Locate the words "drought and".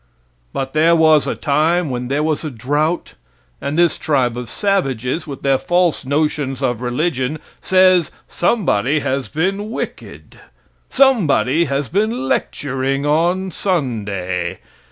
2.49-3.77